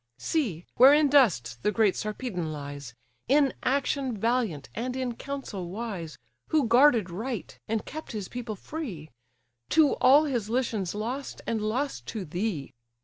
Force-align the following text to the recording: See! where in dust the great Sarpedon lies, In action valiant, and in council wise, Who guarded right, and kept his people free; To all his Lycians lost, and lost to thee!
See! 0.17 0.65
where 0.77 0.95
in 0.95 1.09
dust 1.11 1.61
the 1.61 1.71
great 1.71 1.95
Sarpedon 1.95 2.51
lies, 2.51 2.95
In 3.27 3.53
action 3.61 4.17
valiant, 4.17 4.67
and 4.73 4.95
in 4.95 5.13
council 5.13 5.69
wise, 5.69 6.17
Who 6.47 6.67
guarded 6.67 7.11
right, 7.11 7.55
and 7.67 7.85
kept 7.85 8.11
his 8.11 8.27
people 8.27 8.55
free; 8.55 9.11
To 9.69 9.93
all 9.97 10.23
his 10.23 10.49
Lycians 10.49 10.95
lost, 10.95 11.43
and 11.45 11.61
lost 11.61 12.07
to 12.07 12.25
thee! 12.25 12.73